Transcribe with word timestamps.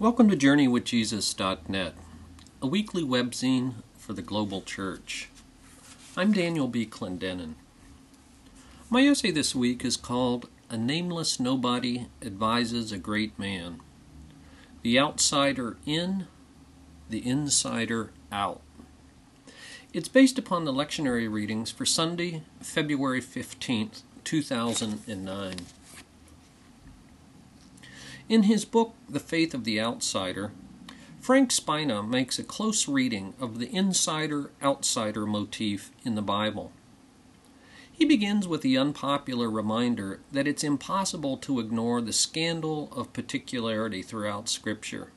Welcome 0.00 0.30
to 0.30 0.36
JourneyWithJesus.net, 0.36 1.94
a 2.62 2.66
weekly 2.68 3.02
webzine 3.02 3.74
for 3.96 4.12
the 4.12 4.22
global 4.22 4.62
church. 4.62 5.28
I'm 6.16 6.30
Daniel 6.30 6.68
B. 6.68 6.86
Clendenin. 6.86 7.54
My 8.88 9.00
essay 9.02 9.32
this 9.32 9.56
week 9.56 9.84
is 9.84 9.96
called 9.96 10.48
A 10.70 10.76
Nameless 10.76 11.40
Nobody 11.40 12.06
Advises 12.22 12.92
a 12.92 12.98
Great 12.98 13.36
Man 13.40 13.80
The 14.82 15.00
Outsider 15.00 15.78
In, 15.84 16.28
the 17.10 17.28
Insider 17.28 18.12
Out. 18.30 18.60
It's 19.92 20.08
based 20.08 20.38
upon 20.38 20.64
the 20.64 20.72
lectionary 20.72 21.28
readings 21.28 21.72
for 21.72 21.84
Sunday, 21.84 22.42
February 22.60 23.20
15th, 23.20 24.02
2009. 24.22 25.56
In 28.28 28.42
his 28.42 28.66
book, 28.66 28.94
The 29.08 29.20
Faith 29.20 29.54
of 29.54 29.64
the 29.64 29.80
Outsider, 29.80 30.52
Frank 31.18 31.50
Spina 31.50 32.02
makes 32.02 32.38
a 32.38 32.44
close 32.44 32.86
reading 32.86 33.32
of 33.40 33.58
the 33.58 33.74
insider 33.74 34.50
outsider 34.62 35.24
motif 35.24 35.90
in 36.04 36.14
the 36.14 36.20
Bible. 36.20 36.70
He 37.90 38.04
begins 38.04 38.46
with 38.46 38.60
the 38.60 38.76
unpopular 38.76 39.50
reminder 39.50 40.20
that 40.30 40.46
it's 40.46 40.62
impossible 40.62 41.38
to 41.38 41.58
ignore 41.58 42.02
the 42.02 42.12
scandal 42.12 42.92
of 42.94 43.14
particularity 43.14 44.02
throughout 44.02 44.50
Scripture. 44.50 45.10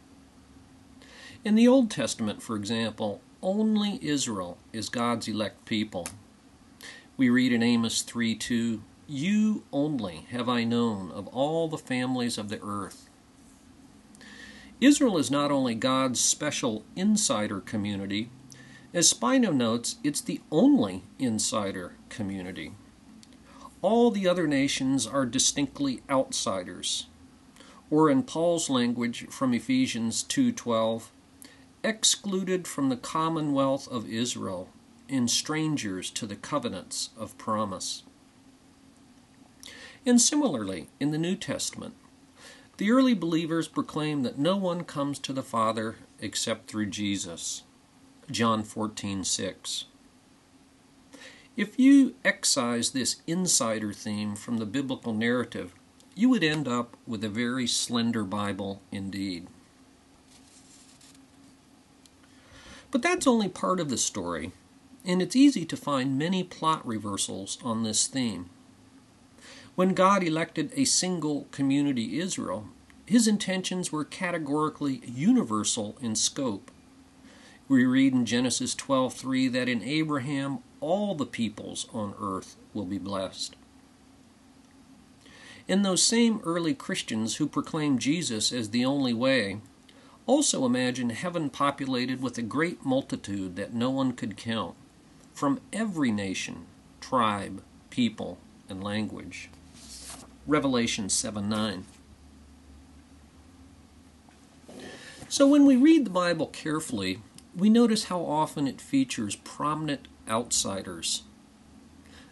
In 1.44 1.56
the 1.56 1.68
Old 1.68 1.92
Testament, 1.92 2.42
for 2.42 2.56
example, 2.56 3.20
only 3.42 4.00
Israel 4.02 4.58
is 4.72 4.88
God's 4.88 5.28
elect 5.28 5.66
people. 5.66 6.08
We 7.18 7.30
read 7.30 7.52
in 7.52 7.62
Amos 7.62 8.04
3 8.04 8.36
2, 8.36 8.82
you 9.12 9.64
only 9.74 10.26
have 10.30 10.48
I 10.48 10.64
known 10.64 11.12
of 11.12 11.28
all 11.28 11.68
the 11.68 11.78
families 11.78 12.38
of 12.38 12.48
the 12.48 12.62
earth. 12.64 13.10
Israel 14.80 15.18
is 15.18 15.30
not 15.30 15.52
only 15.52 15.76
God's 15.76 16.22
special 16.22 16.86
insider 16.96 17.60
community, 17.60 18.30
as 18.94 19.10
Spina 19.10 19.52
notes, 19.52 19.98
it's 20.02 20.22
the 20.22 20.40
only 20.50 21.04
insider 21.20 21.96
community. 22.08 22.72
All 23.82 24.12
the 24.12 24.30
other 24.30 24.48
nations 24.48 25.06
are 25.06 25.26
distinctly 25.26 26.02
outsiders, 26.10 27.08
or 27.90 28.10
in 28.10 28.24
Paul's 28.24 28.70
language 28.70 29.28
from 29.30 29.54
Ephesians 29.54 30.24
2:12, 30.24 31.12
excluded 31.84 32.66
from 32.66 32.88
the 32.88 32.98
commonwealth 32.98 33.90
of 33.90 34.08
Israel 34.08 34.70
and 35.10 35.30
strangers 35.30 36.10
to 36.12 36.26
the 36.26 36.38
covenants 36.38 37.10
of 37.18 37.38
promise. 37.38 38.04
And 40.06 40.20
similarly, 40.20 40.88
in 41.00 41.12
the 41.12 41.18
New 41.18 41.36
Testament, 41.36 41.94
the 42.78 42.92
early 42.92 43.14
believers 43.14 43.68
proclaimed 43.68 44.26
that 44.26 44.40
no 44.40 44.58
one 44.58 44.84
comes 44.84 45.20
to 45.20 45.34
the 45.34 45.44
Father 45.44 45.98
except 46.20 46.68
through 46.68 46.88
Jesus. 46.88 47.64
John 48.30 48.64
14:6. 48.64 49.86
If 51.56 51.78
you 51.78 52.16
excise 52.24 52.92
this 52.92 53.22
insider 53.28 53.94
theme 53.94 54.36
from 54.36 54.58
the 54.58 54.66
biblical 54.66 55.14
narrative, 55.14 55.74
you 56.16 56.30
would 56.30 56.44
end 56.44 56.68
up 56.68 56.98
with 57.06 57.24
a 57.24 57.30
very 57.30 57.68
slender 57.68 58.24
Bible 58.24 58.82
indeed. 58.92 59.48
But 62.90 63.02
that's 63.02 63.28
only 63.28 63.50
part 63.50 63.80
of 63.80 63.90
the 63.90 63.98
story, 63.98 64.52
and 65.06 65.22
it's 65.22 65.36
easy 65.36 65.66
to 65.66 65.78
find 65.78 66.18
many 66.18 66.44
plot 66.44 66.86
reversals 66.86 67.58
on 67.64 67.84
this 67.84 68.08
theme. 68.08 68.50
When 69.76 69.94
God 69.94 70.22
elected 70.22 70.72
a 70.76 70.84
single 70.84 71.48
community, 71.52 72.20
Israel, 72.20 72.68
his 73.06 73.28
intentions 73.28 73.92
were 73.92 74.04
categorically 74.04 75.02
universal 75.06 75.98
in 76.02 76.16
scope. 76.16 76.72
We 77.70 77.86
read 77.86 78.12
in 78.12 78.26
Genesis 78.26 78.76
12:3 78.76 79.48
that 79.48 79.70
in 79.70 79.82
Abraham 79.82 80.60
all 80.82 81.16
the 81.16 81.26
peoples 81.26 81.88
on 81.94 82.14
earth 82.20 82.58
will 82.74 82.86
be 82.86 82.98
blessed. 82.98 83.56
And 85.70 85.86
those 85.86 86.04
same 86.04 86.42
early 86.44 86.74
Christians 86.74 87.38
who 87.38 87.48
proclaimed 87.48 88.02
Jesus 88.02 88.52
as 88.52 88.72
the 88.72 88.84
only 88.84 89.14
way 89.14 89.62
also 90.26 90.66
imagine 90.66 91.12
heaven 91.12 91.50
populated 91.50 92.22
with 92.22 92.38
a 92.38 92.42
great 92.42 92.84
multitude 92.86 93.56
that 93.56 93.74
no 93.74 93.90
one 93.90 94.12
could 94.12 94.36
count, 94.36 94.76
from 95.34 95.62
every 95.72 96.12
nation, 96.12 96.66
tribe, 97.00 97.64
people, 97.90 98.38
and 98.68 98.84
language. 98.84 99.50
Revelation 100.48 101.08
7 101.08 101.48
9. 101.48 101.86
So 105.30 105.48
when 105.48 105.66
we 105.66 105.76
read 105.76 106.06
the 106.06 106.10
Bible 106.10 106.48
carefully, 106.48 107.20
we 107.56 107.70
notice 107.70 108.06
how 108.06 108.22
often 108.26 108.68
it 108.68 108.82
features 108.82 109.36
prominent 109.36 110.08
outsiders. 110.28 111.24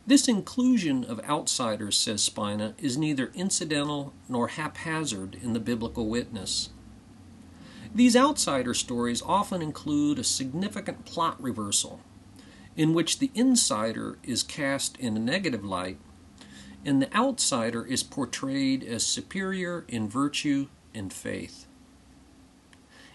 This 0.08 0.28
inclusion 0.28 1.04
of 1.04 1.24
outsiders, 1.30 1.96
says 1.96 2.24
Spina, 2.24 2.74
is 2.80 2.98
neither 2.98 3.32
incidental 3.36 4.14
nor 4.28 4.48
haphazard 4.48 5.38
in 5.42 5.54
the 5.54 5.60
biblical 5.60 6.08
witness. 6.10 6.70
These 7.94 8.16
outsider 8.16 8.74
stories 8.74 9.22
often 9.22 9.62
include 9.62 10.18
a 10.18 10.24
significant 10.24 11.06
plot 11.06 11.42
reversal, 11.42 12.02
in 12.76 12.94
which 12.94 13.20
the 13.20 13.30
insider 13.36 14.18
is 14.24 14.42
cast 14.42 14.98
in 14.98 15.16
a 15.16 15.20
negative 15.20 15.64
light 15.64 16.00
and 16.86 17.02
the 17.02 17.14
outsider 17.16 17.86
is 17.86 18.04
portrayed 18.04 18.84
as 18.84 19.06
superior 19.06 19.86
in 19.88 20.08
virtue 20.08 20.68
and 20.94 21.12
faith. 21.12 21.66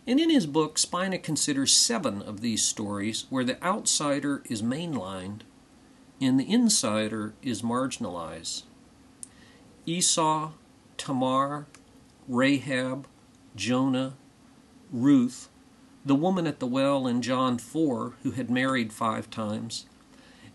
And 0.07 0.21
in 0.21 0.29
his 0.29 0.47
book, 0.47 0.79
Spina 0.79 1.19
considers 1.19 1.73
seven 1.73 2.21
of 2.21 2.41
these 2.41 2.63
stories 2.63 3.25
where 3.31 3.45
the 3.45 3.63
outsider 3.65 4.43
is 4.49 4.63
mainlined 4.63 5.41
and 6.21 6.39
the 6.39 6.51
insider 6.51 7.35
is 7.43 7.63
marginalized. 7.63 8.65
Esau, 9.87 10.53
Tamar, 10.97 11.67
Rahab, 12.29 13.07
Jonah, 13.57 14.15
Ruth, 14.93 15.49
the 16.05 16.15
woman 16.15 16.47
at 16.47 16.61
the 16.61 16.67
well 16.67 17.07
in 17.07 17.23
John 17.23 17.59
4 17.59 18.15
who 18.23 18.33
had 18.33 18.51
married 18.51 18.93
five 18.93 19.31
times, 19.31 19.87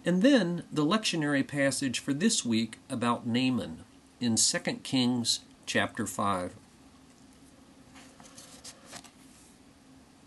and 0.06 0.22
then 0.22 0.64
the 0.72 0.86
lectionary 0.86 1.46
passage 1.46 2.00
for 2.00 2.14
this 2.14 2.46
week 2.46 2.80
about 2.90 3.28
Naaman 3.28 3.84
in 4.20 4.36
2 4.36 4.60
Kings 4.84 5.42
chapter 5.66 6.06
5. 6.06 6.56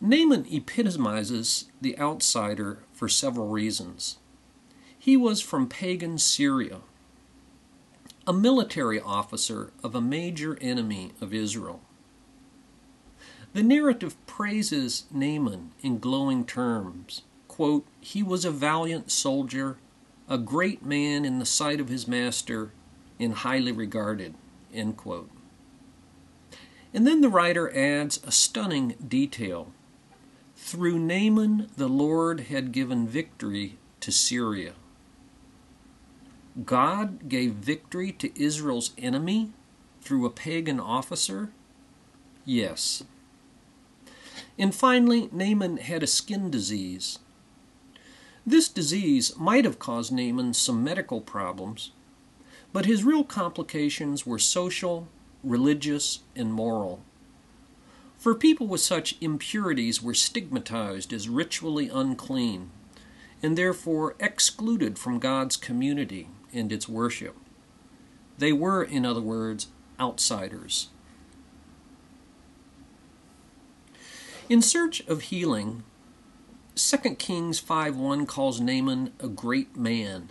Naaman 0.00 0.46
epitomizes 0.50 1.66
the 1.80 1.98
outsider 1.98 2.80
for 2.92 3.08
several 3.08 3.48
reasons. 3.48 4.18
He 4.98 5.16
was 5.16 5.40
from 5.40 5.68
pagan 5.68 6.18
Syria, 6.18 6.80
a 8.26 8.32
military 8.32 9.00
officer 9.00 9.72
of 9.82 9.94
a 9.94 10.00
major 10.00 10.58
enemy 10.60 11.12
of 11.20 11.32
Israel. 11.32 11.80
The 13.52 13.62
narrative 13.62 14.16
praises 14.26 15.04
Naaman 15.10 15.72
in 15.82 15.98
glowing 15.98 16.44
terms 16.44 17.22
quote, 17.52 17.86
He 18.00 18.22
was 18.22 18.46
a 18.46 18.50
valiant 18.50 19.10
soldier, 19.10 19.76
a 20.26 20.38
great 20.38 20.82
man 20.82 21.26
in 21.26 21.38
the 21.38 21.44
sight 21.44 21.80
of 21.80 21.90
his 21.90 22.08
master, 22.08 22.72
and 23.20 23.34
highly 23.34 23.72
regarded. 23.72 24.34
End 24.72 24.96
quote. 24.96 25.30
And 26.94 27.06
then 27.06 27.20
the 27.20 27.28
writer 27.28 27.70
adds 27.76 28.20
a 28.26 28.32
stunning 28.32 28.94
detail. 29.06 29.70
Through 30.56 30.98
Naaman, 30.98 31.68
the 31.76 31.88
Lord 31.88 32.40
had 32.40 32.72
given 32.72 33.06
victory 33.06 33.76
to 34.00 34.10
Syria. 34.10 34.72
God 36.64 37.28
gave 37.28 37.52
victory 37.52 38.12
to 38.12 38.42
Israel's 38.42 38.92
enemy 38.96 39.52
through 40.00 40.24
a 40.24 40.30
pagan 40.30 40.80
officer? 40.80 41.50
Yes. 42.46 43.04
And 44.58 44.74
finally, 44.74 45.28
Naaman 45.32 45.76
had 45.76 46.02
a 46.02 46.06
skin 46.06 46.50
disease 46.50 47.18
this 48.46 48.68
disease 48.68 49.36
might 49.36 49.64
have 49.64 49.78
caused 49.78 50.12
Naaman 50.12 50.54
some 50.54 50.82
medical 50.82 51.20
problems, 51.20 51.92
but 52.72 52.86
his 52.86 53.04
real 53.04 53.24
complications 53.24 54.26
were 54.26 54.38
social, 54.38 55.08
religious, 55.44 56.20
and 56.34 56.52
moral. 56.52 57.02
For 58.18 58.34
people 58.34 58.66
with 58.66 58.80
such 58.80 59.16
impurities 59.20 60.02
were 60.02 60.14
stigmatized 60.14 61.12
as 61.12 61.28
ritually 61.28 61.88
unclean, 61.88 62.70
and 63.42 63.58
therefore 63.58 64.14
excluded 64.20 64.98
from 64.98 65.18
God's 65.18 65.56
community 65.56 66.28
and 66.52 66.72
its 66.72 66.88
worship. 66.88 67.36
They 68.38 68.52
were, 68.52 68.82
in 68.82 69.04
other 69.04 69.20
words, 69.20 69.68
outsiders. 69.98 70.88
In 74.48 74.62
search 74.62 75.00
of 75.06 75.22
healing, 75.22 75.82
2 76.74 77.16
Kings 77.16 77.60
5:1 77.60 78.26
calls 78.26 78.58
Naaman 78.58 79.12
a 79.20 79.28
great 79.28 79.76
man 79.76 80.30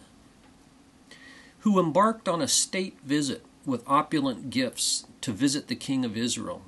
who 1.60 1.80
embarked 1.80 2.28
on 2.28 2.42
a 2.42 2.48
state 2.48 2.98
visit 3.04 3.46
with 3.64 3.88
opulent 3.88 4.50
gifts 4.50 5.06
to 5.22 5.32
visit 5.32 5.68
the 5.68 5.76
king 5.76 6.04
of 6.04 6.18
Israel. 6.18 6.64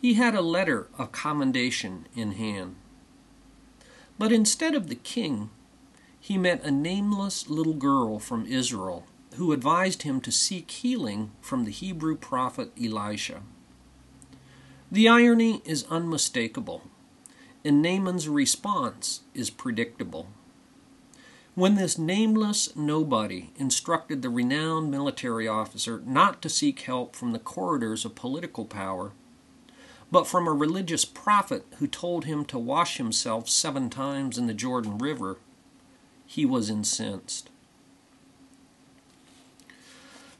He 0.00 0.14
had 0.14 0.34
a 0.34 0.40
letter 0.40 0.88
of 0.98 1.12
commendation 1.12 2.06
in 2.16 2.32
hand. 2.32 2.74
But 4.18 4.32
instead 4.32 4.74
of 4.74 4.88
the 4.88 4.96
king, 4.96 5.50
he 6.18 6.36
met 6.36 6.64
a 6.64 6.72
nameless 6.72 7.48
little 7.48 7.74
girl 7.74 8.18
from 8.18 8.46
Israel 8.46 9.04
who 9.34 9.52
advised 9.52 10.02
him 10.02 10.20
to 10.22 10.32
seek 10.32 10.68
healing 10.72 11.30
from 11.40 11.64
the 11.64 11.70
Hebrew 11.70 12.16
prophet 12.16 12.72
Elisha. 12.76 13.42
The 14.90 15.08
irony 15.08 15.62
is 15.64 15.84
unmistakable, 15.84 16.82
and 17.64 17.82
Naaman's 17.82 18.28
response 18.28 19.22
is 19.34 19.50
predictable. 19.50 20.28
When 21.54 21.74
this 21.74 21.98
nameless 21.98 22.76
nobody 22.76 23.50
instructed 23.56 24.22
the 24.22 24.30
renowned 24.30 24.90
military 24.90 25.48
officer 25.48 26.00
not 26.06 26.40
to 26.42 26.48
seek 26.48 26.80
help 26.80 27.16
from 27.16 27.32
the 27.32 27.40
corridors 27.40 28.04
of 28.04 28.14
political 28.14 28.64
power, 28.64 29.12
but 30.10 30.26
from 30.26 30.46
a 30.46 30.52
religious 30.52 31.04
prophet 31.04 31.66
who 31.78 31.86
told 31.86 32.24
him 32.24 32.44
to 32.46 32.58
wash 32.58 32.96
himself 32.96 33.48
seven 33.48 33.90
times 33.90 34.38
in 34.38 34.46
the 34.46 34.54
Jordan 34.54 34.98
River, 34.98 35.38
he 36.26 36.46
was 36.46 36.70
incensed. 36.70 37.50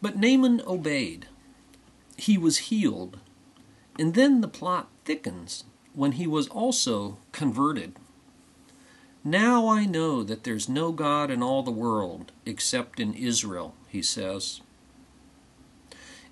But 0.00 0.16
Naaman 0.16 0.62
obeyed. 0.66 1.26
He 2.16 2.38
was 2.38 2.58
healed. 2.58 3.18
And 3.98 4.14
then 4.14 4.40
the 4.40 4.48
plot 4.48 4.88
thickens 5.04 5.64
when 5.98 6.12
he 6.12 6.28
was 6.28 6.46
also 6.50 7.18
converted. 7.32 7.92
Now 9.24 9.66
I 9.66 9.84
know 9.84 10.22
that 10.22 10.44
there's 10.44 10.68
no 10.68 10.92
God 10.92 11.28
in 11.28 11.42
all 11.42 11.64
the 11.64 11.72
world 11.72 12.30
except 12.46 13.00
in 13.00 13.14
Israel, 13.14 13.74
he 13.88 14.00
says. 14.00 14.60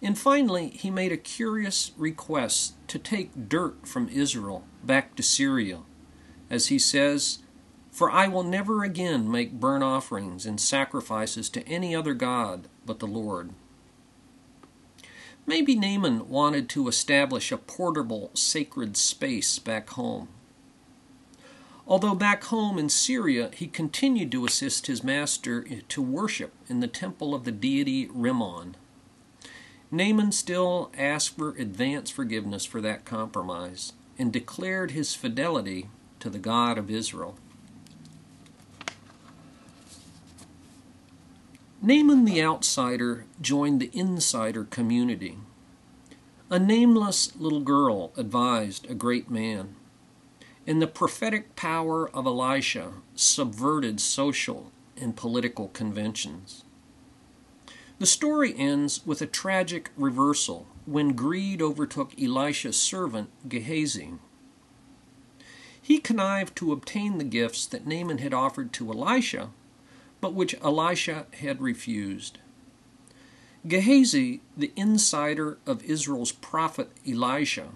And 0.00 0.16
finally, 0.16 0.68
he 0.68 0.88
made 0.88 1.10
a 1.10 1.16
curious 1.16 1.90
request 1.96 2.74
to 2.86 3.00
take 3.00 3.48
dirt 3.48 3.88
from 3.88 4.08
Israel 4.08 4.62
back 4.84 5.16
to 5.16 5.22
Syria, 5.24 5.80
as 6.48 6.68
he 6.68 6.78
says, 6.78 7.40
For 7.90 8.08
I 8.08 8.28
will 8.28 8.44
never 8.44 8.84
again 8.84 9.28
make 9.28 9.58
burnt 9.58 9.82
offerings 9.82 10.46
and 10.46 10.60
sacrifices 10.60 11.50
to 11.50 11.66
any 11.66 11.92
other 11.92 12.14
God 12.14 12.68
but 12.86 13.00
the 13.00 13.08
Lord. 13.08 13.50
Maybe 15.46 15.76
Naaman 15.76 16.28
wanted 16.28 16.69
to 16.70 16.88
establish 16.88 17.52
a 17.52 17.56
portable 17.56 18.31
sacred 18.34 18.96
space 18.96 19.60
back 19.60 19.90
home. 19.90 20.28
Although 21.87 22.16
back 22.16 22.43
home 22.44 22.78
in 22.78 22.88
Syria, 22.88 23.50
he 23.54 23.69
continued 23.69 24.32
to 24.32 24.44
assist 24.44 24.88
his 24.88 25.04
master 25.04 25.62
to 25.62 26.02
worship 26.02 26.52
in 26.69 26.81
the 26.81 26.88
temple 26.88 27.32
of 27.32 27.44
the 27.44 27.52
deity 27.52 28.08
Rimmon. 28.12 28.75
Naaman 29.93 30.32
still 30.32 30.90
asked 30.98 31.37
for 31.37 31.50
advance 31.50 32.10
forgiveness 32.10 32.64
for 32.64 32.81
that 32.81 33.04
compromise 33.04 33.92
and 34.19 34.32
declared 34.32 34.90
his 34.90 35.14
fidelity 35.14 35.88
to 36.19 36.28
the 36.28 36.40
God 36.40 36.76
of 36.76 36.90
Israel. 36.90 37.37
Naaman 41.87 42.25
the 42.25 42.43
outsider 42.43 43.27
joined 43.41 43.79
the 43.79 43.93
insider 43.93 44.65
community. 44.65 45.38
A 46.50 46.59
nameless 46.59 47.37
little 47.37 47.61
girl 47.61 48.11
advised 48.17 48.91
a 48.91 48.94
great 48.97 49.31
man, 49.31 49.77
and 50.67 50.83
the 50.83 50.88
prophetic 50.88 51.55
power 51.55 52.11
of 52.11 52.27
Elisha 52.27 52.94
subverted 53.15 54.00
social 54.00 54.73
and 55.00 55.15
political 55.15 55.69
conventions. 55.69 56.65
The 58.00 58.06
story 58.06 58.53
ends 58.59 59.06
with 59.06 59.23
a 59.23 59.27
tragic 59.27 59.91
reversal 59.97 60.67
when 60.87 61.12
greed 61.12 61.62
overtook 61.62 62.21
Elisha's 62.21 62.77
servant 62.77 63.31
Gehazi. 63.49 64.15
He 65.81 66.00
connived 66.00 66.56
to 66.56 66.73
obtain 66.73 67.19
the 67.19 67.25
gifts 67.25 67.65
that 67.67 67.87
Naaman 67.87 68.19
had 68.19 68.35
offered 68.35 68.73
to 68.73 68.91
Elisha 68.91 69.50
but 70.26 70.34
which 70.34 70.56
Elisha 70.61 71.25
had 71.34 71.62
refused. 71.62 72.38
Gehazi, 73.64 74.40
the 74.56 74.73
insider 74.75 75.58
of 75.64 75.84
Israel's 75.84 76.32
prophet 76.32 76.90
Elisha, 77.08 77.69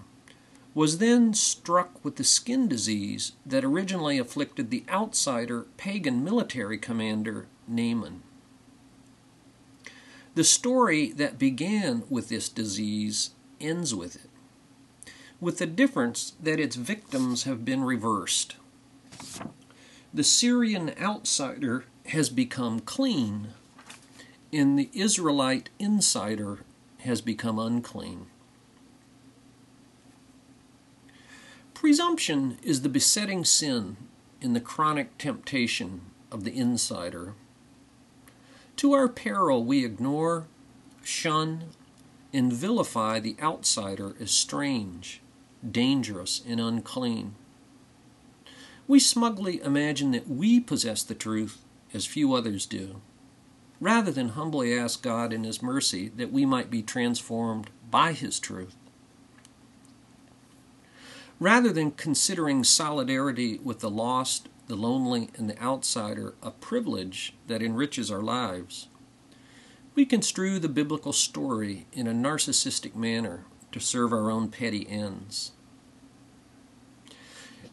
was 0.73 0.97
then 0.97 1.33
struck 1.33 2.03
with 2.03 2.17
the 2.17 2.25
skin 2.25 2.67
disease 2.67 3.31
that 3.45 3.63
originally 3.63 4.17
afflicted 4.17 4.69
the 4.69 4.83
outsider 4.89 5.65
pagan 5.77 6.25
military 6.25 6.77
commander 6.77 7.47
Naaman. 7.69 8.21
The 10.35 10.43
story 10.43 11.13
that 11.13 11.39
began 11.39 12.03
with 12.09 12.27
this 12.27 12.49
disease 12.49 13.29
ends 13.61 13.95
with 13.95 14.15
it, 14.15 14.29
with 15.39 15.59
the 15.59 15.67
difference 15.67 16.33
that 16.43 16.59
its 16.59 16.75
victims 16.75 17.43
have 17.43 17.63
been 17.63 17.85
reversed. 17.85 18.57
The 20.13 20.25
Syrian 20.25 20.93
outsider 20.99 21.85
has 22.11 22.29
become 22.29 22.81
clean, 22.81 23.49
and 24.51 24.77
the 24.77 24.89
Israelite 24.93 25.69
insider 25.79 26.59
has 26.99 27.21
become 27.21 27.57
unclean. 27.57 28.25
Presumption 31.73 32.57
is 32.61 32.81
the 32.81 32.89
besetting 32.89 33.45
sin 33.45 33.95
in 34.41 34.51
the 34.51 34.59
chronic 34.59 35.17
temptation 35.17 36.01
of 36.31 36.43
the 36.43 36.55
insider. 36.55 37.33
To 38.75 38.91
our 38.91 39.07
peril, 39.07 39.63
we 39.63 39.85
ignore, 39.85 40.47
shun, 41.01 41.63
and 42.33 42.51
vilify 42.51 43.21
the 43.21 43.37
outsider 43.41 44.15
as 44.19 44.31
strange, 44.31 45.21
dangerous, 45.69 46.41
and 46.45 46.59
unclean. 46.59 47.35
We 48.85 48.99
smugly 48.99 49.61
imagine 49.61 50.11
that 50.11 50.27
we 50.27 50.59
possess 50.59 51.03
the 51.03 51.15
truth 51.15 51.63
as 51.93 52.05
few 52.05 52.33
others 52.33 52.65
do, 52.65 53.01
rather 53.79 54.11
than 54.11 54.29
humbly 54.29 54.77
ask 54.77 55.01
God 55.01 55.33
in 55.33 55.43
His 55.43 55.61
mercy 55.61 56.09
that 56.09 56.31
we 56.31 56.45
might 56.45 56.69
be 56.69 56.81
transformed 56.81 57.69
by 57.89 58.13
His 58.13 58.39
truth. 58.39 58.75
Rather 61.39 61.71
than 61.73 61.91
considering 61.91 62.63
solidarity 62.63 63.59
with 63.63 63.79
the 63.79 63.89
lost, 63.89 64.47
the 64.67 64.75
lonely, 64.75 65.29
and 65.35 65.49
the 65.49 65.61
outsider 65.61 66.35
a 66.43 66.51
privilege 66.51 67.33
that 67.47 67.63
enriches 67.63 68.11
our 68.11 68.21
lives, 68.21 68.87
we 69.95 70.05
construe 70.05 70.59
the 70.59 70.69
biblical 70.69 71.11
story 71.11 71.87
in 71.91 72.07
a 72.07 72.13
narcissistic 72.13 72.95
manner 72.95 73.45
to 73.71 73.79
serve 73.79 74.13
our 74.13 74.31
own 74.31 74.49
petty 74.49 74.87
ends. 74.87 75.51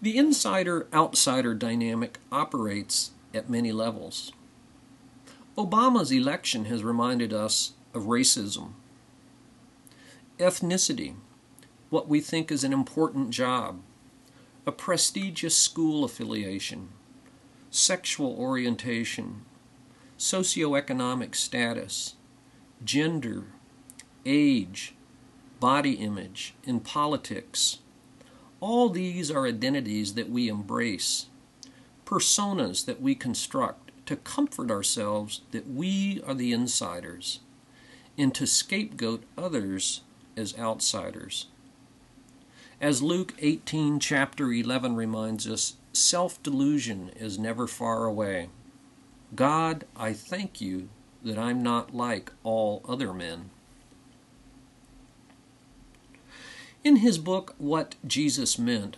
The 0.00 0.16
insider 0.16 0.86
outsider 0.92 1.54
dynamic 1.54 2.18
operates 2.32 3.10
at 3.34 3.50
many 3.50 3.72
levels. 3.72 4.32
Obama's 5.56 6.12
election 6.12 6.66
has 6.66 6.84
reminded 6.84 7.32
us 7.32 7.72
of 7.92 8.04
racism, 8.04 8.72
ethnicity, 10.38 11.14
what 11.90 12.08
we 12.08 12.20
think 12.20 12.52
is 12.52 12.62
an 12.62 12.72
important 12.72 13.30
job, 13.30 13.80
a 14.66 14.72
prestigious 14.72 15.56
school 15.56 16.04
affiliation, 16.04 16.90
sexual 17.70 18.36
orientation, 18.38 19.42
socioeconomic 20.18 21.34
status, 21.34 22.14
gender, 22.84 23.46
age, 24.24 24.94
body 25.58 25.94
image, 25.94 26.54
in 26.64 26.78
politics. 26.80 27.78
All 28.60 28.88
these 28.88 29.30
are 29.30 29.46
identities 29.46 30.14
that 30.14 30.30
we 30.30 30.48
embrace 30.48 31.26
personas 32.08 32.86
that 32.86 33.02
we 33.02 33.14
construct 33.14 33.90
to 34.06 34.16
comfort 34.16 34.70
ourselves 34.70 35.42
that 35.50 35.68
we 35.68 36.22
are 36.26 36.32
the 36.32 36.54
insiders 36.54 37.40
and 38.16 38.34
to 38.34 38.46
scapegoat 38.46 39.22
others 39.36 40.00
as 40.34 40.58
outsiders. 40.58 41.48
As 42.80 43.02
Luke 43.02 43.34
18, 43.40 44.00
chapter 44.00 44.50
11 44.50 44.96
reminds 44.96 45.46
us, 45.46 45.74
self 45.92 46.42
delusion 46.42 47.10
is 47.14 47.38
never 47.38 47.66
far 47.66 48.06
away. 48.06 48.48
God, 49.34 49.84
I 49.94 50.14
thank 50.14 50.62
you 50.62 50.88
that 51.22 51.36
I'm 51.36 51.62
not 51.62 51.94
like 51.94 52.32
all 52.42 52.82
other 52.88 53.12
men. 53.12 53.50
In 56.82 56.96
his 56.96 57.18
book, 57.18 57.54
What 57.58 57.96
Jesus 58.06 58.58
Meant, 58.58 58.96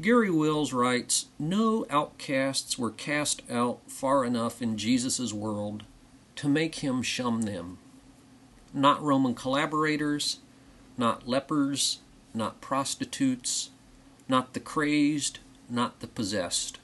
Garry 0.00 0.30
Wills 0.30 0.72
writes 0.72 1.26
No 1.40 1.84
outcasts 1.90 2.78
were 2.78 2.92
cast 2.92 3.42
out 3.50 3.80
far 3.90 4.24
enough 4.24 4.62
in 4.62 4.78
Jesus' 4.78 5.32
world 5.32 5.82
to 6.36 6.48
make 6.48 6.76
him 6.76 7.02
shun 7.02 7.40
them. 7.40 7.78
Not 8.72 9.02
Roman 9.02 9.34
collaborators, 9.34 10.38
not 10.96 11.26
lepers, 11.26 11.98
not 12.32 12.60
prostitutes, 12.60 13.70
not 14.28 14.52
the 14.52 14.60
crazed, 14.60 15.40
not 15.68 15.98
the 15.98 16.06
possessed. 16.06 16.78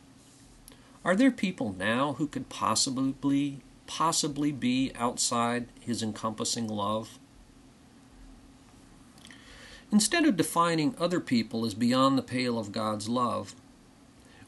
Are 1.04 1.14
there 1.14 1.30
people 1.30 1.72
now 1.78 2.14
who 2.14 2.26
could 2.26 2.48
possibly 2.48 3.60
possibly 3.86 4.50
be 4.50 4.90
outside 4.96 5.68
his 5.78 6.02
encompassing 6.02 6.66
love? 6.66 7.20
Instead 9.94 10.26
of 10.26 10.36
defining 10.36 10.92
other 10.98 11.20
people 11.20 11.64
as 11.64 11.72
beyond 11.72 12.18
the 12.18 12.22
pale 12.22 12.58
of 12.58 12.72
God's 12.72 13.08
love, 13.08 13.54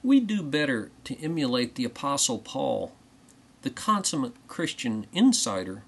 we 0.02 0.18
do 0.18 0.42
better 0.42 0.90
to 1.04 1.16
emulate 1.22 1.76
the 1.76 1.84
Apostle 1.84 2.40
Paul, 2.40 2.96
the 3.62 3.70
consummate 3.70 4.34
Christian 4.48 5.06
insider, 5.12 5.84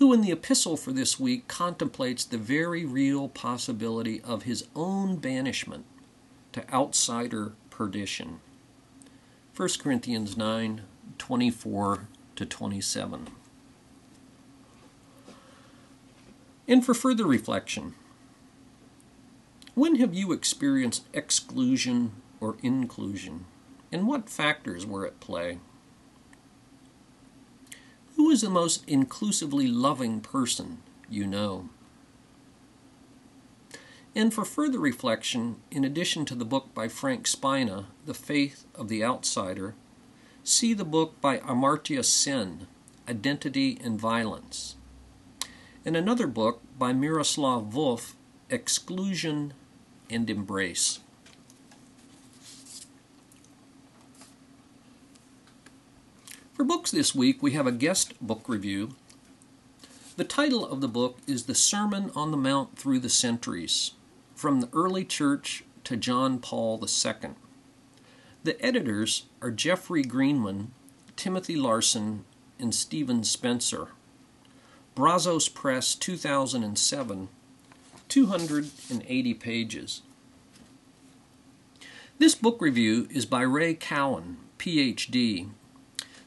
who 0.00 0.12
in 0.12 0.20
the 0.20 0.32
epistle 0.32 0.76
for 0.76 0.90
this 0.90 1.20
week 1.20 1.46
contemplates 1.46 2.24
the 2.24 2.38
very 2.38 2.84
real 2.84 3.28
possibility 3.28 4.20
of 4.22 4.42
his 4.42 4.66
own 4.74 5.14
banishment 5.18 5.84
to 6.50 6.68
outsider 6.74 7.52
perdition. 7.70 8.40
1 9.56 9.68
Corinthians 9.78 10.36
9 10.36 10.82
24 11.18 12.08
to 12.34 12.44
27. 12.44 13.28
And 16.66 16.84
for 16.84 16.94
further 16.94 17.24
reflection, 17.24 17.94
when 19.76 19.96
have 19.96 20.14
you 20.14 20.32
experienced 20.32 21.06
exclusion 21.12 22.10
or 22.40 22.56
inclusion, 22.62 23.44
and 23.92 24.08
what 24.08 24.30
factors 24.30 24.86
were 24.86 25.06
at 25.06 25.20
play? 25.20 25.58
Who 28.16 28.30
is 28.30 28.40
the 28.40 28.48
most 28.48 28.88
inclusively 28.88 29.66
loving 29.66 30.22
person 30.22 30.78
you 31.10 31.26
know? 31.26 31.68
And 34.14 34.32
for 34.32 34.46
further 34.46 34.78
reflection, 34.78 35.56
in 35.70 35.84
addition 35.84 36.24
to 36.24 36.34
the 36.34 36.46
book 36.46 36.72
by 36.72 36.88
Frank 36.88 37.26
Spina, 37.26 37.88
The 38.06 38.14
Faith 38.14 38.64
of 38.74 38.88
the 38.88 39.04
Outsider, 39.04 39.74
see 40.42 40.72
the 40.72 40.86
book 40.86 41.20
by 41.20 41.36
Amartya 41.40 42.02
Sen, 42.02 42.66
Identity 43.06 43.78
and 43.84 44.00
Violence, 44.00 44.76
and 45.84 45.94
another 45.94 46.26
book 46.26 46.62
by 46.78 46.94
Miroslav 46.94 47.70
Volf, 47.70 48.14
Exclusion 48.48 49.52
and 50.10 50.28
Embrace. 50.28 51.00
For 56.54 56.64
books 56.64 56.90
this 56.90 57.14
week, 57.14 57.42
we 57.42 57.52
have 57.52 57.66
a 57.66 57.72
guest 57.72 58.14
book 58.20 58.48
review. 58.48 58.94
The 60.16 60.24
title 60.24 60.66
of 60.66 60.80
the 60.80 60.88
book 60.88 61.18
is 61.26 61.44
The 61.44 61.54
Sermon 61.54 62.10
on 62.14 62.30
the 62.30 62.38
Mount 62.38 62.78
Through 62.78 63.00
the 63.00 63.10
Centuries 63.10 63.92
From 64.34 64.60
the 64.60 64.68
Early 64.72 65.04
Church 65.04 65.64
to 65.84 65.96
John 65.96 66.38
Paul 66.38 66.82
II. 66.82 67.32
The 68.42 68.64
editors 68.64 69.26
are 69.42 69.50
Jeffrey 69.50 70.02
Greenman, 70.02 70.72
Timothy 71.16 71.56
Larsen, 71.56 72.24
and 72.58 72.74
Stephen 72.74 73.22
Spencer. 73.24 73.88
Brazos 74.94 75.50
Press, 75.50 75.94
2007, 75.94 77.28
280 78.08 79.34
pages. 79.34 80.02
This 82.18 82.34
book 82.34 82.60
review 82.60 83.08
is 83.10 83.26
by 83.26 83.42
Ray 83.42 83.74
Cowan, 83.74 84.38
PhD, 84.58 85.50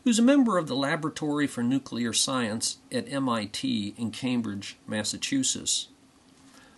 who's 0.03 0.19
a 0.19 0.23
member 0.23 0.57
of 0.57 0.67
the 0.67 0.75
Laboratory 0.75 1.47
for 1.47 1.63
Nuclear 1.63 2.13
Science 2.13 2.77
at 2.91 3.11
MIT 3.11 3.95
in 3.97 4.11
Cambridge, 4.11 4.77
Massachusetts. 4.87 5.87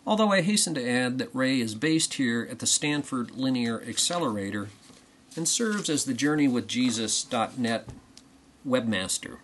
Although 0.05 0.31
I 0.31 0.41
hasten 0.41 0.73
to 0.75 0.89
add 0.89 1.17
that 1.17 1.35
Ray 1.35 1.59
is 1.59 1.75
based 1.75 2.15
here 2.15 2.47
at 2.49 2.59
the 2.59 2.65
Stanford 2.65 3.31
Linear 3.31 3.83
Accelerator 3.83 4.69
and 5.35 5.47
serves 5.47 5.89
as 5.89 6.05
the 6.05 6.13
JourneyWithJesus.net 6.13 7.89
webmaster. 8.67 9.37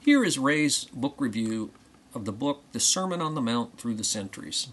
Here 0.00 0.24
is 0.24 0.38
Ray's 0.38 0.84
book 0.84 1.16
review 1.18 1.70
of 2.14 2.24
the 2.24 2.32
book 2.32 2.62
The 2.72 2.80
Sermon 2.80 3.20
on 3.20 3.34
the 3.34 3.40
Mount 3.40 3.78
Through 3.78 3.94
the 3.94 4.04
Centuries. 4.04 4.68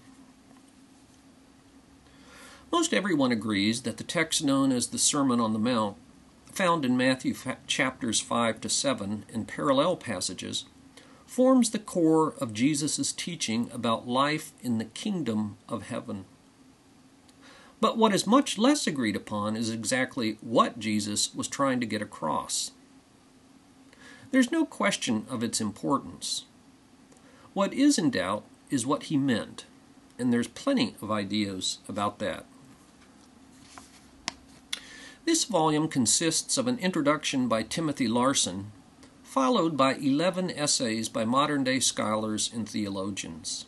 Most 2.72 2.94
everyone 2.94 3.32
agrees 3.32 3.84
that 3.84 3.98
the 3.98 4.04
text 4.04 4.44
known 4.44 4.72
as 4.72 4.88
the 4.88 4.98
Sermon 4.98 5.40
on 5.40 5.54
the 5.54 5.60
Mount 5.60 5.98
found 6.58 6.84
in 6.84 6.98
Matthew 6.98 7.36
chapters 7.68 8.20
5 8.20 8.62
to 8.62 8.70
7 8.70 9.26
and 9.32 9.48
parallel 9.48 9.96
passages, 9.96 10.66
forms 11.28 11.70
the 11.70 11.78
core 11.78 12.34
of 12.42 12.52
Jesus' 12.52 13.12
teaching 13.12 13.70
about 13.72 14.08
life 14.08 14.54
in 14.64 14.80
the 14.80 14.86
kingdom 14.86 15.58
of 15.70 15.84
heaven. 15.84 16.26
But 17.80 17.96
what 17.96 18.12
is 18.12 18.26
much 18.26 18.58
less 18.58 18.88
agreed 18.88 19.16
upon 19.16 19.56
is 19.56 19.70
exactly 19.70 20.40
what 20.42 20.80
Jesus 20.80 21.36
was 21.36 21.48
trying 21.48 21.80
to 21.80 21.86
get 21.86 22.02
across. 22.02 22.72
There's 24.32 24.52
no 24.52 24.66
question 24.66 25.28
of 25.30 25.44
its 25.44 25.62
importance. 25.62 26.46
What 27.58 27.74
is 27.74 27.98
in 27.98 28.12
doubt 28.12 28.44
is 28.70 28.86
what 28.86 29.06
he 29.06 29.18
meant, 29.18 29.66
and 30.20 30.32
there's 30.32 30.48
plenty 30.48 30.96
of 31.02 31.10
ideas 31.10 31.80
about 31.90 32.20
that. 32.20 32.46
This 35.26 35.44
volume 35.44 35.88
consists 35.88 36.60
of 36.60 36.68
an 36.68 36.78
introduction 36.78 37.48
by 37.48 37.64
Timothy 37.64 38.08
Larsen, 38.08 38.72
followed 39.24 39.76
by 39.76 39.96
11 39.96 40.52
essays 40.52 41.10
by 41.10 41.26
modern 41.26 41.64
day 41.64 41.80
scholars 41.80 42.52
and 42.54 42.70
theologians. 42.70 43.66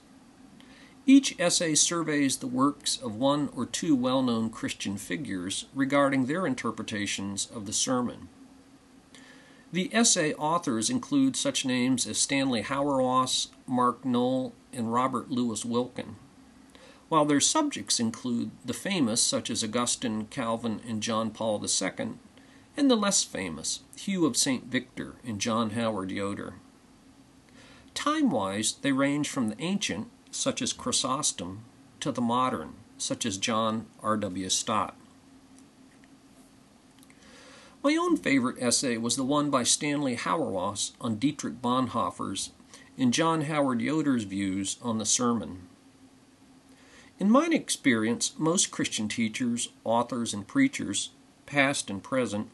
Each 1.07 1.33
essay 1.39 1.73
surveys 1.73 2.37
the 2.37 2.45
works 2.45 2.95
of 2.95 3.15
one 3.15 3.49
or 3.55 3.65
two 3.65 3.95
well 3.95 4.21
known 4.21 4.51
Christian 4.51 4.97
figures 4.97 5.65
regarding 5.73 6.27
their 6.27 6.45
interpretations 6.45 7.49
of 7.51 7.65
the 7.65 7.73
sermon. 7.73 8.29
The 9.71 9.93
essay 9.93 10.33
authors 10.33 10.89
include 10.89 11.35
such 11.35 11.65
names 11.65 12.07
as 12.07 12.17
Stanley 12.17 12.63
Hauerwas, 12.63 13.49
Mark 13.67 14.03
Noll, 14.03 14.53
and 14.73 14.91
Robert 14.91 15.29
Louis 15.29 15.63
Wilken 15.63 16.15
while 17.09 17.25
their 17.25 17.39
subjects 17.39 17.99
include 17.99 18.51
the 18.63 18.73
famous, 18.73 19.21
such 19.21 19.49
as 19.49 19.63
Augustine, 19.63 20.27
Calvin, 20.27 20.79
and 20.87 21.01
John 21.03 21.31
Paul 21.31 21.63
II, 21.63 22.13
and 22.77 22.89
the 22.89 22.95
less 22.95 23.23
famous, 23.23 23.81
Hugh 23.97 24.25
of 24.25 24.37
St. 24.37 24.65
Victor 24.65 25.15
and 25.25 25.41
John 25.41 25.71
Howard 25.71 26.11
Yoder. 26.11 26.53
Time 27.95 28.29
wise, 28.29 28.73
they 28.81 28.91
range 28.91 29.27
from 29.27 29.49
the 29.49 29.61
ancient, 29.61 30.07
such 30.31 30.61
as 30.61 30.71
Chrysostom, 30.71 31.65
to 31.99 32.11
the 32.11 32.21
modern, 32.21 32.75
such 32.97 33.25
as 33.25 33.37
John 33.37 33.87
R.W. 34.01 34.49
Stott. 34.49 34.95
My 37.81 37.95
own 37.95 38.17
favorite 38.17 38.61
essay 38.61 38.97
was 38.97 39.15
the 39.15 39.23
one 39.23 39.49
by 39.49 39.63
Stanley 39.63 40.17
Hauerwas 40.17 40.91
on 40.99 41.15
Dietrich 41.15 41.61
Bonhoeffer's 41.61 42.51
and 42.97 43.13
John 43.13 43.43
Howard 43.43 43.79
Yoder's 43.79 44.25
views 44.25 44.75
on 44.81 44.97
the 44.97 45.05
sermon. 45.05 45.69
In 47.19 47.31
my 47.31 47.47
experience, 47.47 48.33
most 48.37 48.69
Christian 48.69 49.07
teachers, 49.07 49.69
authors, 49.85 50.33
and 50.33 50.45
preachers, 50.45 51.11
past 51.45 51.89
and 51.89 52.03
present, 52.03 52.49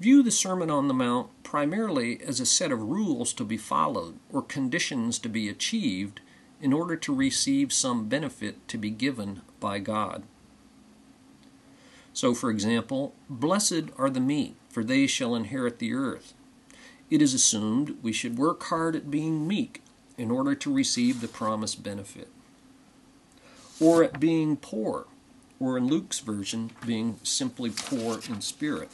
view 0.00 0.20
the 0.20 0.32
Sermon 0.32 0.68
on 0.68 0.88
the 0.88 0.94
Mount 0.94 1.30
primarily 1.44 2.20
as 2.22 2.40
a 2.40 2.46
set 2.46 2.72
of 2.72 2.82
rules 2.82 3.32
to 3.34 3.44
be 3.44 3.56
followed 3.56 4.18
or 4.32 4.42
conditions 4.42 5.20
to 5.20 5.28
be 5.28 5.48
achieved 5.48 6.20
in 6.60 6.72
order 6.72 6.96
to 6.96 7.14
receive 7.14 7.72
some 7.72 8.08
benefit 8.08 8.66
to 8.66 8.78
be 8.78 8.90
given 8.90 9.42
by 9.60 9.78
God. 9.78 10.24
So, 12.16 12.32
for 12.32 12.48
example, 12.48 13.12
blessed 13.28 13.90
are 13.98 14.08
the 14.08 14.20
meek, 14.20 14.54
for 14.70 14.82
they 14.82 15.06
shall 15.06 15.34
inherit 15.34 15.80
the 15.80 15.92
earth. 15.92 16.32
It 17.10 17.20
is 17.20 17.34
assumed 17.34 17.98
we 18.00 18.10
should 18.10 18.38
work 18.38 18.62
hard 18.62 18.96
at 18.96 19.10
being 19.10 19.46
meek 19.46 19.82
in 20.16 20.30
order 20.30 20.54
to 20.54 20.72
receive 20.72 21.20
the 21.20 21.28
promised 21.28 21.82
benefit 21.82 22.28
or 23.78 24.02
at 24.02 24.18
being 24.18 24.56
poor, 24.56 25.04
or 25.60 25.76
in 25.76 25.88
Luke's 25.88 26.20
version, 26.20 26.70
being 26.86 27.20
simply 27.22 27.68
poor 27.68 28.18
in 28.30 28.40
spirit. 28.40 28.88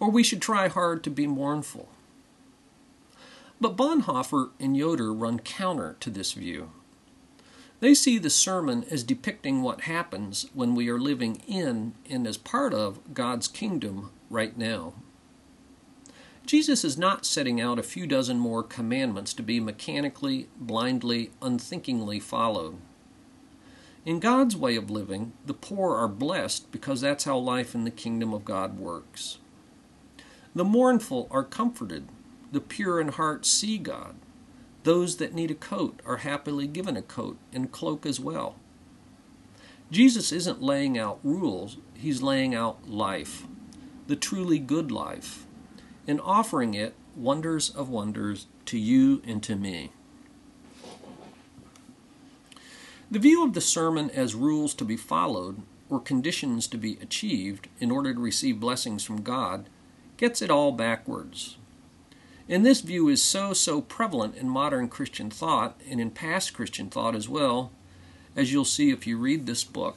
Or 0.00 0.10
we 0.10 0.22
should 0.22 0.40
try 0.40 0.68
hard 0.68 1.04
to 1.04 1.10
be 1.10 1.26
mournful. 1.26 1.90
But 3.60 3.76
Bonhoeffer 3.76 4.52
and 4.58 4.78
Yoder 4.78 5.12
run 5.12 5.40
counter 5.40 5.98
to 6.00 6.08
this 6.08 6.32
view. 6.32 6.70
They 7.82 7.94
see 7.94 8.16
the 8.18 8.30
sermon 8.30 8.84
as 8.92 9.02
depicting 9.02 9.60
what 9.60 9.80
happens 9.82 10.46
when 10.54 10.76
we 10.76 10.88
are 10.88 11.00
living 11.00 11.42
in 11.48 11.94
and 12.08 12.28
as 12.28 12.36
part 12.36 12.72
of 12.72 13.12
God's 13.12 13.48
kingdom 13.48 14.12
right 14.30 14.56
now. 14.56 14.92
Jesus 16.46 16.84
is 16.84 16.96
not 16.96 17.26
setting 17.26 17.60
out 17.60 17.80
a 17.80 17.82
few 17.82 18.06
dozen 18.06 18.38
more 18.38 18.62
commandments 18.62 19.34
to 19.34 19.42
be 19.42 19.58
mechanically, 19.58 20.46
blindly, 20.56 21.32
unthinkingly 21.42 22.20
followed. 22.20 22.76
In 24.06 24.20
God's 24.20 24.56
way 24.56 24.76
of 24.76 24.88
living, 24.88 25.32
the 25.44 25.52
poor 25.52 25.96
are 25.96 26.06
blessed 26.06 26.70
because 26.70 27.00
that's 27.00 27.24
how 27.24 27.36
life 27.36 27.74
in 27.74 27.82
the 27.82 27.90
kingdom 27.90 28.32
of 28.32 28.44
God 28.44 28.78
works. 28.78 29.38
The 30.54 30.62
mournful 30.62 31.26
are 31.32 31.42
comforted. 31.42 32.06
The 32.52 32.60
pure 32.60 33.00
in 33.00 33.08
heart 33.08 33.44
see 33.44 33.76
God. 33.76 34.14
Those 34.84 35.16
that 35.16 35.34
need 35.34 35.50
a 35.50 35.54
coat 35.54 36.00
are 36.04 36.18
happily 36.18 36.66
given 36.66 36.96
a 36.96 37.02
coat 37.02 37.38
and 37.52 37.72
cloak 37.72 38.04
as 38.04 38.18
well. 38.18 38.56
Jesus 39.90 40.32
isn't 40.32 40.62
laying 40.62 40.98
out 40.98 41.20
rules, 41.22 41.76
he's 41.94 42.22
laying 42.22 42.54
out 42.54 42.88
life, 42.88 43.46
the 44.06 44.16
truly 44.16 44.58
good 44.58 44.90
life 44.90 45.46
and 46.06 46.20
offering 46.20 46.74
it, 46.74 46.94
wonders 47.16 47.70
of 47.70 47.88
wonders, 47.88 48.46
to 48.66 48.78
you 48.78 49.22
and 49.26 49.42
to 49.42 49.56
me. 49.56 49.92
The 53.10 53.18
view 53.18 53.44
of 53.44 53.52
the 53.52 53.60
sermon 53.60 54.10
as 54.10 54.34
rules 54.34 54.74
to 54.74 54.84
be 54.84 54.96
followed 54.96 55.62
or 55.90 56.00
conditions 56.00 56.66
to 56.68 56.78
be 56.78 56.98
achieved 57.02 57.68
in 57.78 57.90
order 57.90 58.14
to 58.14 58.20
receive 58.20 58.58
blessings 58.58 59.04
from 59.04 59.22
God 59.22 59.68
gets 60.16 60.40
it 60.40 60.50
all 60.50 60.72
backwards. 60.72 61.58
And 62.48 62.66
this 62.66 62.80
view 62.80 63.08
is 63.08 63.22
so, 63.22 63.52
so 63.52 63.80
prevalent 63.80 64.36
in 64.36 64.48
modern 64.48 64.88
Christian 64.88 65.30
thought 65.30 65.80
and 65.88 66.00
in 66.00 66.10
past 66.10 66.52
Christian 66.52 66.90
thought 66.90 67.14
as 67.14 67.28
well, 67.28 67.72
as 68.36 68.52
you'll 68.52 68.64
see 68.64 68.90
if 68.90 69.06
you 69.06 69.16
read 69.16 69.46
this 69.46 69.64
book. 69.64 69.96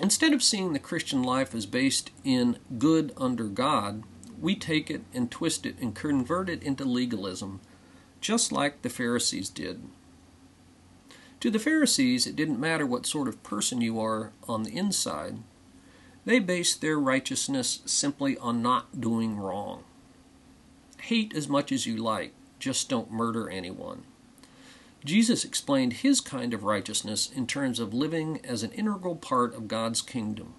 Instead 0.00 0.32
of 0.32 0.42
seeing 0.42 0.72
the 0.72 0.78
Christian 0.78 1.22
life 1.22 1.54
as 1.54 1.66
based 1.66 2.10
in 2.24 2.58
good 2.78 3.12
under 3.16 3.44
God, 3.44 4.04
we 4.40 4.54
take 4.54 4.90
it 4.90 5.02
and 5.12 5.30
twist 5.30 5.66
it 5.66 5.76
and 5.80 5.94
convert 5.94 6.48
it 6.48 6.62
into 6.62 6.84
legalism, 6.84 7.60
just 8.20 8.52
like 8.52 8.82
the 8.82 8.88
Pharisees 8.88 9.48
did. 9.48 9.82
To 11.40 11.50
the 11.50 11.58
Pharisees, 11.58 12.26
it 12.26 12.36
didn't 12.36 12.60
matter 12.60 12.86
what 12.86 13.06
sort 13.06 13.28
of 13.28 13.42
person 13.42 13.80
you 13.80 14.00
are 14.00 14.32
on 14.48 14.62
the 14.62 14.76
inside. 14.76 15.38
They 16.24 16.38
based 16.38 16.80
their 16.80 16.98
righteousness 16.98 17.80
simply 17.86 18.36
on 18.38 18.62
not 18.62 19.00
doing 19.00 19.36
wrong. 19.36 19.84
Hate 21.08 21.34
as 21.34 21.48
much 21.48 21.72
as 21.72 21.86
you 21.86 21.96
like, 21.96 22.34
just 22.58 22.90
don't 22.90 23.10
murder 23.10 23.48
anyone. 23.48 24.02
Jesus 25.06 25.42
explained 25.42 25.94
his 25.94 26.20
kind 26.20 26.52
of 26.52 26.64
righteousness 26.64 27.30
in 27.34 27.46
terms 27.46 27.80
of 27.80 27.94
living 27.94 28.40
as 28.44 28.62
an 28.62 28.72
integral 28.72 29.16
part 29.16 29.54
of 29.54 29.68
God's 29.68 30.02
kingdom, 30.02 30.52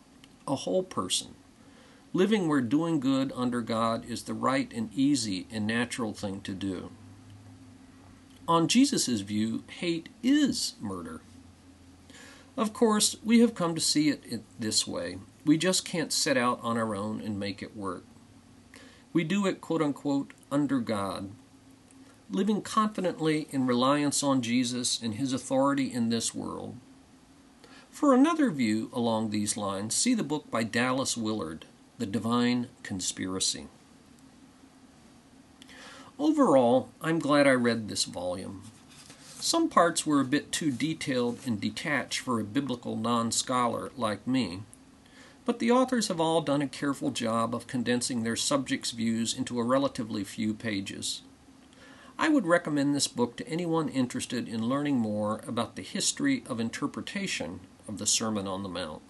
a 0.48 0.56
whole 0.56 0.82
person. 0.82 1.36
Living 2.14 2.48
where 2.48 2.62
doing 2.62 3.00
good 3.00 3.32
under 3.36 3.62
God 3.62 4.04
is 4.10 4.24
the 4.24 4.34
right 4.34 4.74
and 4.74 4.92
easy 4.92 5.46
and 5.52 5.68
natural 5.68 6.14
thing 6.14 6.42
to 6.42 6.56
do. 6.56 6.90
On 8.48 8.68
Jesus' 8.68 9.22
view, 9.22 9.64
hate 9.70 10.10
is 10.24 10.74
murder. 10.82 11.22
Of 12.58 12.74
course, 12.74 13.18
we 13.24 13.42
have 13.42 13.54
come 13.54 13.76
to 13.76 13.82
see 13.82 14.10
it 14.10 14.44
this 14.60 14.88
way. 14.88 15.20
We 15.46 15.60
just 15.60 15.86
can't 15.86 16.12
set 16.12 16.38
out 16.38 16.60
on 16.64 16.76
our 16.76 16.96
own 16.96 17.22
and 17.22 17.40
make 17.40 17.62
it 17.62 17.78
work. 17.78 18.04
We 19.12 19.24
do 19.24 19.46
it, 19.46 19.60
quote 19.62 19.82
unquote, 19.82 20.34
under 20.52 20.80
God, 20.80 21.32
living 22.30 22.62
confidently 22.62 23.48
in 23.52 23.68
reliance 23.68 24.24
on 24.24 24.42
Jesus 24.42 25.02
and 25.02 25.16
his 25.16 25.34
authority 25.34 25.92
in 25.92 26.10
this 26.10 26.34
world. 26.34 26.76
For 27.90 28.14
another 28.14 28.50
view 28.50 28.90
along 28.94 29.30
these 29.30 29.58
lines, 29.58 29.96
see 29.96 30.14
the 30.14 30.24
book 30.24 30.50
by 30.50 30.64
Dallas 30.64 31.18
Willard, 31.18 31.66
The 31.98 32.06
Divine 32.06 32.70
Conspiracy. 32.84 33.68
Overall, 36.18 36.90
I'm 37.02 37.20
glad 37.20 37.48
I 37.48 37.52
read 37.52 37.88
this 37.88 38.06
volume. 38.06 38.64
Some 39.40 39.70
parts 39.70 40.06
were 40.06 40.20
a 40.20 40.26
bit 40.26 40.52
too 40.52 40.72
detailed 40.72 41.40
and 41.46 41.62
detached 41.62 42.20
for 42.20 42.40
a 42.40 42.44
biblical 42.44 42.98
non 42.98 43.32
scholar 43.32 43.90
like 43.98 44.28
me, 44.28 44.64
but 45.50 45.58
the 45.58 45.72
authors 45.72 46.10
have 46.10 46.20
all 46.20 46.42
done 46.42 46.62
a 46.62 46.68
careful 46.68 47.10
job 47.10 47.56
of 47.56 47.66
condensing 47.66 48.22
their 48.22 48.36
subjects' 48.36 48.92
views 48.92 49.34
into 49.34 49.60
a 49.60 49.64
relatively 49.64 50.24
few 50.24 50.54
pages. 50.54 51.24
I 52.20 52.30
would 52.30 52.46
recommend 52.46 52.94
this 52.94 53.08
book 53.08 53.36
to 53.38 53.50
anyone 53.50 53.90
interested 53.90 54.48
in 54.48 54.70
learning 54.70 55.00
more 55.00 55.42
about 55.48 55.76
the 55.76 55.82
history 55.82 56.44
of 56.48 56.60
interpretation 56.60 57.62
of 57.88 57.98
the 57.98 58.06
Sermon 58.06 58.48
on 58.48 58.62
the 58.62 58.70
Mount. 58.70 59.02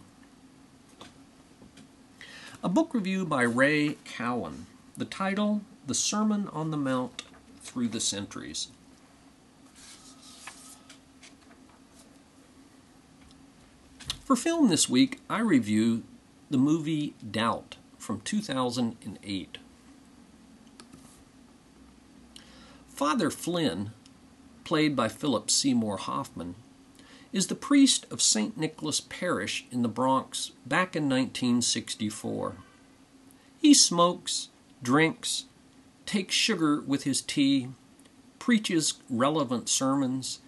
A 2.64 2.70
book 2.70 2.94
review 2.94 3.26
by 3.26 3.42
Ray 3.42 3.98
Cowan. 4.06 4.66
The 4.96 5.04
title 5.04 5.60
The 5.88 5.94
Sermon 5.94 6.48
on 6.54 6.72
the 6.72 6.78
Mount 6.78 7.22
Through 7.64 7.90
the 7.90 8.00
Centuries. 8.00 8.70
For 14.24 14.38
film 14.38 14.70
this 14.70 14.88
week, 14.88 15.20
I 15.30 15.42
review 15.42 16.04
the 16.50 16.58
movie 16.58 17.14
Doubt 17.30 17.76
from 18.00 18.22
2008. 18.22 19.58
Father 22.88 23.30
Flynn, 23.30 23.92
played 24.64 24.96
by 24.96 25.08
Philip 25.08 25.52
Seymour 25.52 25.98
Hoffman, 25.98 26.56
is 27.32 27.48
the 27.48 27.56
priest 27.56 28.08
of 28.10 28.22
St. 28.22 28.58
Nicholas 28.58 29.00
Parish 29.00 29.68
in 29.72 29.84
the 29.84 29.88
Bronx 29.88 30.52
back 30.66 30.96
in 30.96 31.04
1964. 31.04 32.56
He 33.60 33.74
smokes, 33.76 34.50
drinks, 34.82 35.46
takes 36.08 36.34
sugar 36.34 36.82
with 36.82 37.04
his 37.04 37.22
tea, 37.22 37.68
preaches 38.40 38.96
relevant 39.08 39.70
sermons, 39.70 40.40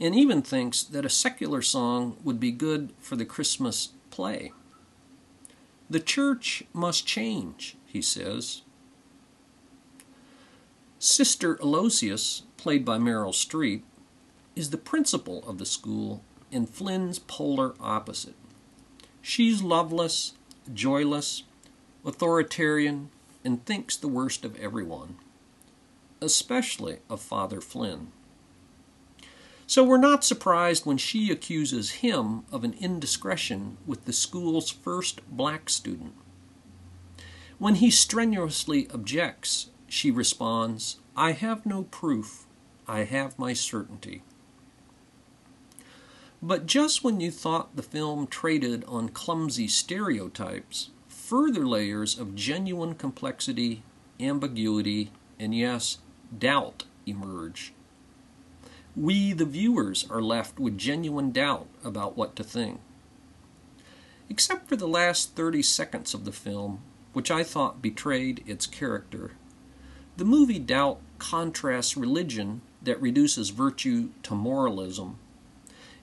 and 0.00 0.16
even 0.16 0.42
thinks 0.42 0.82
that 0.82 1.04
a 1.04 1.10
secular 1.10 1.62
song 1.62 2.16
would 2.24 2.40
be 2.40 2.50
good 2.50 2.92
for 2.98 3.14
the 3.14 3.24
Christmas 3.24 3.90
play. 4.10 4.50
The 5.88 6.00
church 6.00 6.64
must 6.72 7.06
change, 7.06 7.76
he 7.86 8.00
says. 8.00 8.62
Sister 10.98 11.56
Aloysius, 11.56 12.44
played 12.56 12.84
by 12.84 12.96
Meryl 12.98 13.32
Streep, 13.32 13.82
is 14.56 14.70
the 14.70 14.78
principal 14.78 15.46
of 15.46 15.58
the 15.58 15.66
school 15.66 16.22
and 16.50 16.68
Flynn's 16.68 17.18
polar 17.18 17.74
opposite. 17.80 18.36
She's 19.20 19.62
loveless, 19.62 20.34
joyless, 20.72 21.42
authoritarian, 22.04 23.10
and 23.44 23.64
thinks 23.66 23.96
the 23.96 24.08
worst 24.08 24.44
of 24.44 24.56
everyone, 24.56 25.16
especially 26.20 26.98
of 27.10 27.20
Father 27.20 27.60
Flynn. 27.60 28.12
So 29.74 29.82
we're 29.82 29.96
not 29.96 30.22
surprised 30.22 30.86
when 30.86 30.98
she 30.98 31.32
accuses 31.32 31.98
him 32.04 32.44
of 32.52 32.62
an 32.62 32.74
indiscretion 32.74 33.76
with 33.88 34.04
the 34.04 34.12
school's 34.12 34.70
first 34.70 35.20
black 35.28 35.68
student. 35.68 36.14
When 37.58 37.74
he 37.74 37.90
strenuously 37.90 38.86
objects, 38.94 39.70
she 39.88 40.12
responds, 40.12 41.00
I 41.16 41.32
have 41.32 41.66
no 41.66 41.82
proof, 41.82 42.46
I 42.86 43.00
have 43.00 43.36
my 43.36 43.52
certainty. 43.52 44.22
But 46.40 46.66
just 46.66 47.02
when 47.02 47.18
you 47.20 47.32
thought 47.32 47.74
the 47.74 47.82
film 47.82 48.28
traded 48.28 48.84
on 48.84 49.08
clumsy 49.08 49.66
stereotypes, 49.66 50.90
further 51.08 51.66
layers 51.66 52.16
of 52.16 52.36
genuine 52.36 52.94
complexity, 52.94 53.82
ambiguity, 54.20 55.10
and 55.40 55.52
yes, 55.52 55.98
doubt 56.38 56.84
emerge. 57.06 57.73
We, 58.96 59.32
the 59.32 59.44
viewers, 59.44 60.08
are 60.08 60.22
left 60.22 60.60
with 60.60 60.78
genuine 60.78 61.32
doubt 61.32 61.66
about 61.82 62.16
what 62.16 62.36
to 62.36 62.44
think. 62.44 62.80
Except 64.28 64.68
for 64.68 64.76
the 64.76 64.88
last 64.88 65.34
30 65.34 65.62
seconds 65.62 66.14
of 66.14 66.24
the 66.24 66.32
film, 66.32 66.80
which 67.12 67.30
I 67.30 67.42
thought 67.42 67.82
betrayed 67.82 68.42
its 68.46 68.66
character, 68.66 69.32
the 70.16 70.24
movie 70.24 70.60
Doubt 70.60 71.00
contrasts 71.18 71.96
religion 71.96 72.60
that 72.82 73.00
reduces 73.00 73.50
virtue 73.50 74.10
to 74.22 74.34
moralism 74.34 75.18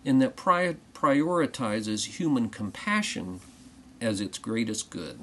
and 0.03 0.21
that 0.21 0.35
pri- 0.35 0.75
prioritizes 0.93 2.19
human 2.19 2.49
compassion 2.49 3.39
as 4.01 4.19
its 4.19 4.37
greatest 4.37 4.89
good. 4.89 5.19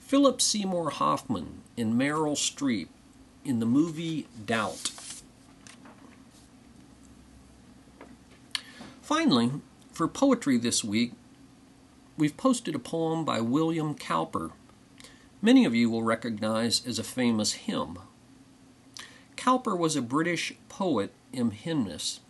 Philip 0.00 0.40
Seymour 0.40 0.90
Hoffman 0.90 1.60
and 1.76 1.94
Meryl 1.94 2.32
Streep 2.32 2.88
in 3.48 3.58
the 3.58 3.66
movie 3.66 4.26
Doubt. 4.46 4.92
Finally, 9.02 9.50
for 9.92 10.06
poetry 10.06 10.58
this 10.58 10.84
week, 10.84 11.12
we've 12.16 12.36
posted 12.36 12.74
a 12.74 12.78
poem 12.78 13.24
by 13.24 13.40
William 13.40 13.94
Cowper 13.94 14.52
many 15.40 15.64
of 15.64 15.74
you 15.74 15.90
will 15.90 16.02
recognize 16.02 16.84
as 16.86 16.98
a 16.98 17.04
famous 17.04 17.52
hymn. 17.52 17.98
Cowper 19.36 19.76
was 19.76 19.96
a 19.96 20.02
British 20.02 20.54
poet 20.68 21.12
and 21.32 21.52
hymnist, 21.52 22.20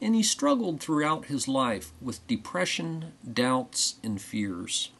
and 0.00 0.14
he 0.14 0.22
struggled 0.22 0.80
throughout 0.80 1.26
his 1.26 1.46
life 1.46 1.92
with 2.00 2.26
depression, 2.26 3.12
doubts, 3.32 3.96
and 4.02 4.20
fears. 4.20 4.90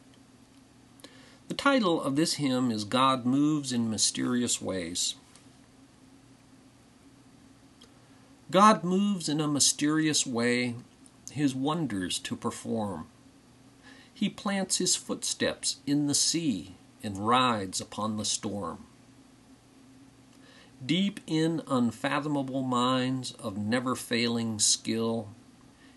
The 1.49 1.53
title 1.53 2.01
of 2.01 2.15
this 2.15 2.35
hymn 2.35 2.71
is 2.71 2.85
God 2.85 3.25
Moves 3.25 3.73
in 3.73 3.89
Mysterious 3.89 4.61
Ways. 4.61 5.15
God 8.51 8.83
moves 8.83 9.29
in 9.29 9.39
a 9.39 9.47
mysterious 9.47 10.27
way, 10.27 10.75
his 11.31 11.55
wonders 11.55 12.19
to 12.19 12.35
perform. 12.35 13.07
He 14.13 14.27
plants 14.27 14.77
his 14.77 14.97
footsteps 14.97 15.77
in 15.87 16.07
the 16.07 16.13
sea 16.13 16.75
and 17.01 17.25
rides 17.25 17.79
upon 17.79 18.17
the 18.17 18.25
storm. 18.25 18.85
Deep 20.85 21.21
in 21.25 21.61
unfathomable 21.65 22.61
mines 22.61 23.31
of 23.39 23.57
never 23.57 23.95
failing 23.95 24.59
skill, 24.59 25.29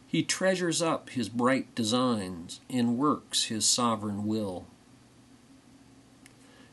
he 0.07 0.23
treasures 0.23 0.81
up 0.81 1.11
his 1.11 1.29
bright 1.29 1.75
designs 1.75 2.61
and 2.71 2.97
works 2.97 3.45
his 3.45 3.69
sovereign 3.69 4.27
will. 4.27 4.67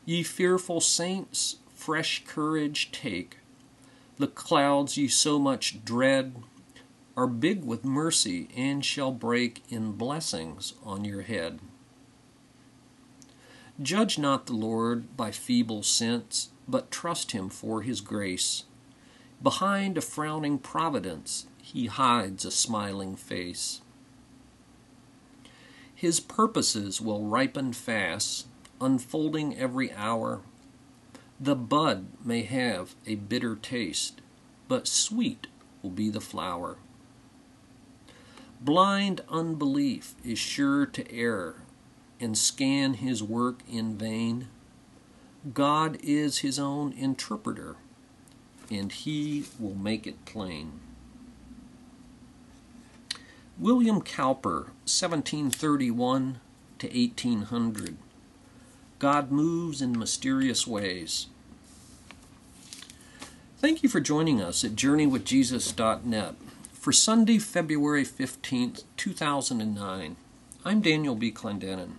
Ye 0.04 0.22
fearful 0.22 0.80
saints, 0.80 1.56
fresh 1.74 2.22
courage 2.24 2.92
take. 2.92 3.38
The 4.22 4.28
clouds 4.28 4.96
ye 4.96 5.08
so 5.08 5.36
much 5.36 5.84
dread 5.84 6.36
are 7.16 7.26
big 7.26 7.64
with 7.64 7.84
mercy 7.84 8.48
and 8.56 8.84
shall 8.84 9.10
break 9.10 9.64
in 9.68 9.94
blessings 9.94 10.74
on 10.84 11.04
your 11.04 11.22
head. 11.22 11.58
Judge 13.82 14.20
not 14.20 14.46
the 14.46 14.52
Lord 14.52 15.16
by 15.16 15.32
feeble 15.32 15.82
sense, 15.82 16.50
but 16.68 16.92
trust 16.92 17.32
him 17.32 17.48
for 17.48 17.82
his 17.82 18.00
grace. 18.00 18.62
Behind 19.42 19.98
a 19.98 20.00
frowning 20.00 20.60
providence, 20.60 21.46
he 21.60 21.86
hides 21.86 22.44
a 22.44 22.52
smiling 22.52 23.16
face. 23.16 23.80
His 25.92 26.20
purposes 26.20 27.00
will 27.00 27.24
ripen 27.24 27.72
fast, 27.72 28.46
unfolding 28.80 29.58
every 29.58 29.92
hour. 29.92 30.42
The 31.42 31.56
bud 31.56 32.06
may 32.24 32.42
have 32.42 32.94
a 33.04 33.16
bitter 33.16 33.56
taste, 33.56 34.20
but 34.68 34.86
sweet 34.86 35.48
will 35.82 35.90
be 35.90 36.08
the 36.08 36.20
flower. 36.20 36.76
Blind 38.60 39.22
unbelief 39.28 40.14
is 40.22 40.38
sure 40.38 40.86
to 40.86 41.12
err 41.12 41.56
and 42.20 42.38
scan 42.38 42.94
his 42.94 43.24
work 43.24 43.62
in 43.68 43.98
vain. 43.98 44.50
God 45.52 45.98
is 46.00 46.38
his 46.38 46.60
own 46.60 46.92
interpreter, 46.92 47.74
and 48.70 48.92
he 48.92 49.46
will 49.58 49.74
make 49.74 50.06
it 50.06 50.24
plain. 50.24 50.78
William 53.58 54.00
Cowper, 54.00 54.70
1731 54.86 56.38
to 56.78 56.86
1800. 56.86 57.96
God 59.00 59.32
moves 59.32 59.82
in 59.82 59.98
mysterious 59.98 60.68
ways. 60.68 61.26
Thank 63.62 63.84
you 63.84 63.88
for 63.88 64.00
joining 64.00 64.42
us 64.42 64.64
at 64.64 64.72
JourneyWithJesus.net 64.72 66.34
for 66.72 66.90
Sunday, 66.90 67.38
February 67.38 68.04
15th, 68.04 68.82
2009. 68.96 70.16
I'm 70.64 70.80
Daniel 70.80 71.14
B. 71.14 71.30
Clendenin. 71.30 71.92